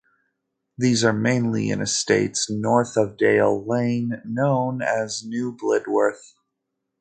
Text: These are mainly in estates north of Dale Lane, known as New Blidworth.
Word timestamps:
These 0.79 1.03
are 1.03 1.13
mainly 1.13 1.69
in 1.69 1.79
estates 1.79 2.49
north 2.49 2.97
of 2.97 3.17
Dale 3.17 3.63
Lane, 3.63 4.19
known 4.25 4.81
as 4.81 5.23
New 5.23 5.55
Blidworth. 5.55 6.33